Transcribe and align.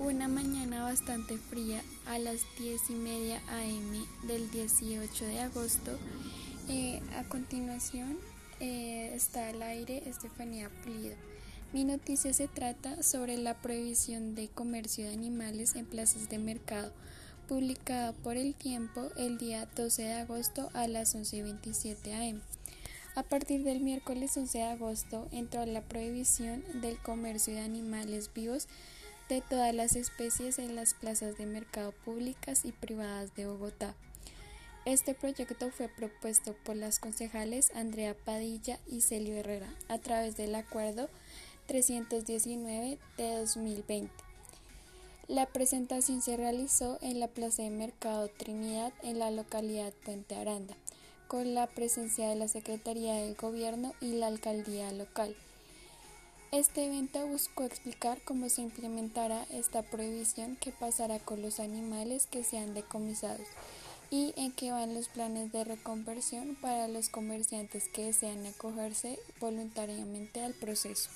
Una 0.00 0.28
mañana 0.28 0.84
bastante 0.84 1.38
fría 1.38 1.82
a 2.06 2.20
las 2.20 2.42
10 2.60 2.90
y 2.90 2.92
media 2.92 3.42
am 3.48 4.28
del 4.28 4.48
18 4.48 5.24
de 5.24 5.40
agosto. 5.40 5.98
Eh, 6.68 7.02
a 7.16 7.24
continuación 7.24 8.16
eh, 8.60 9.10
está 9.12 9.48
al 9.48 9.60
aire 9.60 10.08
Estefanía 10.08 10.70
Pulido. 10.84 11.16
Mi 11.72 11.82
noticia 11.82 12.32
se 12.32 12.46
trata 12.46 13.02
sobre 13.02 13.38
la 13.38 13.54
prohibición 13.54 14.36
de 14.36 14.46
comercio 14.46 15.04
de 15.04 15.14
animales 15.14 15.74
en 15.74 15.84
plazas 15.84 16.28
de 16.28 16.38
mercado, 16.38 16.92
publicada 17.48 18.12
por 18.12 18.36
El 18.36 18.54
Tiempo 18.54 19.08
el 19.16 19.36
día 19.36 19.66
12 19.74 20.02
de 20.02 20.12
agosto 20.12 20.70
a 20.74 20.86
las 20.86 21.16
11.27 21.16 22.30
am. 22.30 22.40
A 23.16 23.24
partir 23.24 23.64
del 23.64 23.80
miércoles 23.80 24.36
11 24.36 24.58
de 24.58 24.64
agosto 24.64 25.26
entró 25.32 25.66
la 25.66 25.82
prohibición 25.82 26.62
del 26.80 26.98
comercio 26.98 27.52
de 27.52 27.62
animales 27.62 28.30
vivos 28.32 28.68
de 29.28 29.42
todas 29.42 29.74
las 29.74 29.94
especies 29.94 30.58
en 30.58 30.74
las 30.74 30.94
plazas 30.94 31.36
de 31.36 31.46
mercado 31.46 31.92
públicas 32.04 32.64
y 32.64 32.72
privadas 32.72 33.34
de 33.34 33.46
Bogotá. 33.46 33.94
Este 34.84 35.14
proyecto 35.14 35.70
fue 35.70 35.88
propuesto 35.88 36.54
por 36.64 36.74
las 36.76 36.98
concejales 36.98 37.70
Andrea 37.74 38.14
Padilla 38.14 38.78
y 38.86 39.02
Celio 39.02 39.34
Herrera 39.34 39.68
a 39.88 39.98
través 39.98 40.36
del 40.36 40.54
Acuerdo 40.54 41.10
319 41.66 42.98
de 43.18 43.34
2020. 43.34 44.10
La 45.26 45.44
presentación 45.44 46.22
se 46.22 46.38
realizó 46.38 46.98
en 47.02 47.20
la 47.20 47.28
Plaza 47.28 47.62
de 47.62 47.68
Mercado 47.68 48.28
Trinidad 48.28 48.94
en 49.02 49.18
la 49.18 49.30
localidad 49.30 49.92
Puente 50.06 50.36
Aranda, 50.36 50.74
con 51.26 51.52
la 51.52 51.66
presencia 51.66 52.30
de 52.30 52.36
la 52.36 52.48
Secretaría 52.48 53.12
del 53.12 53.34
Gobierno 53.34 53.92
y 54.00 54.12
la 54.12 54.28
Alcaldía 54.28 54.90
local. 54.92 55.36
Este 56.50 56.86
evento 56.86 57.26
buscó 57.26 57.64
explicar 57.64 58.22
cómo 58.24 58.48
se 58.48 58.62
implementará 58.62 59.44
esta 59.50 59.82
prohibición 59.82 60.56
que 60.56 60.72
pasará 60.72 61.18
con 61.18 61.42
los 61.42 61.60
animales 61.60 62.26
que 62.26 62.42
sean 62.42 62.72
decomisados 62.72 63.46
y 64.10 64.32
en 64.34 64.52
qué 64.52 64.72
van 64.72 64.94
los 64.94 65.08
planes 65.08 65.52
de 65.52 65.64
reconversión 65.64 66.56
para 66.58 66.88
los 66.88 67.10
comerciantes 67.10 67.90
que 67.90 68.06
desean 68.06 68.46
acogerse 68.46 69.18
voluntariamente 69.40 70.42
al 70.42 70.54
proceso. 70.54 71.10